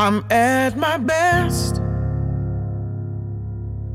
[0.00, 1.82] I'm at my best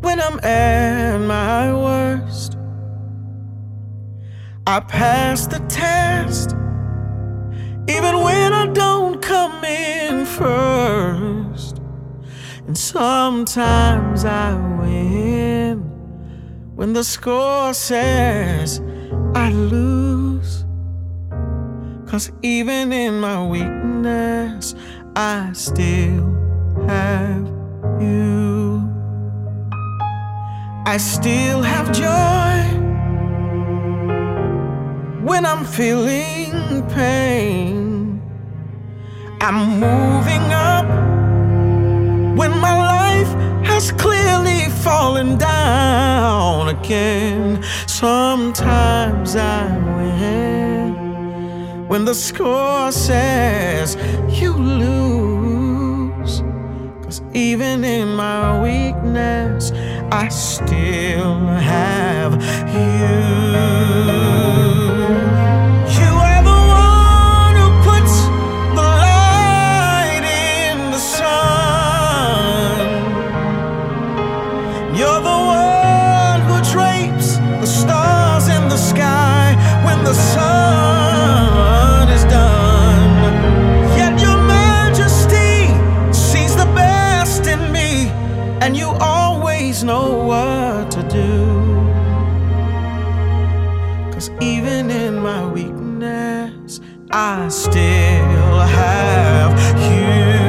[0.00, 2.56] when I'm at my worst.
[4.64, 6.52] I pass the test
[7.88, 11.80] even when I don't come in first.
[12.68, 15.80] And sometimes I win
[16.76, 18.80] when the score says
[19.34, 20.64] I lose.
[22.06, 24.74] Cause even in my weakness,
[25.20, 26.32] I still
[26.86, 27.44] have
[28.00, 28.88] you.
[30.86, 32.62] I still have joy
[35.24, 38.22] when I'm feeling pain.
[39.40, 40.86] I'm moving up
[42.38, 43.32] when my life
[43.66, 47.60] has clearly fallen down again.
[47.88, 50.57] Sometimes I win
[51.88, 53.96] when the score says
[54.40, 56.42] you lose.
[57.02, 59.72] Cause even in my weakness,
[60.12, 62.34] I still have
[62.74, 64.67] you.
[88.88, 91.44] You always know what to do.
[94.12, 100.47] Cause even in my weakness, I still have you.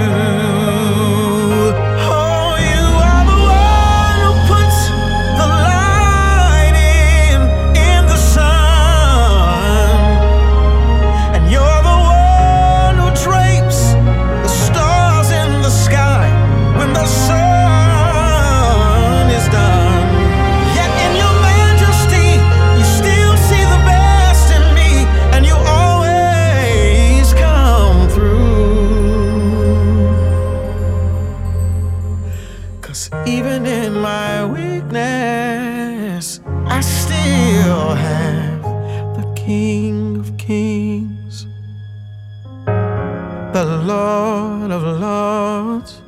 [44.09, 46.01] Lord of Lords,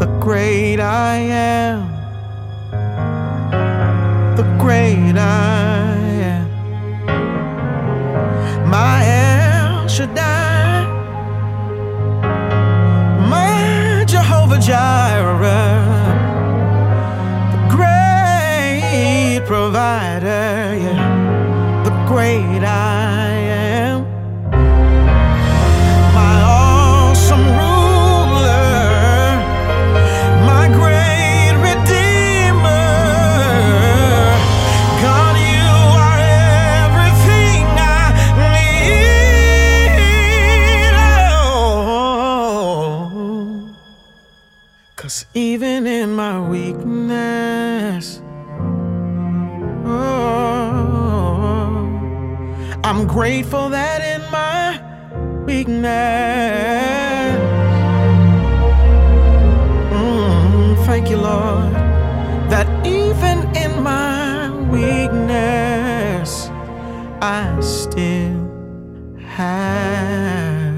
[0.00, 1.78] the great I am,
[4.36, 5.96] the great I
[6.34, 6.46] am,
[8.76, 10.84] my El Shaddai,
[13.34, 15.80] my Jehovah Jireh,
[17.54, 20.46] the great provider,
[20.84, 23.39] yeah, the great I am.
[45.00, 48.20] Cause even in my weakness,
[49.86, 51.40] oh,
[52.84, 54.78] I'm grateful that in my
[55.46, 55.88] weakness,
[59.90, 61.72] mm, thank you, Lord,
[62.50, 66.50] that even in my weakness,
[67.22, 68.50] I still
[69.28, 70.69] have